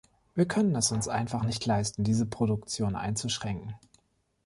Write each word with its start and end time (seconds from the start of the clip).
Wir 0.33 0.47
können 0.47 0.75
es 0.75 0.91
uns 0.91 1.07
einfach 1.07 1.43
nicht 1.43 1.63
leisten, 1.67 2.03
diese 2.03 2.25
Produktion 2.25 2.95
einzuschränken. 2.95 3.75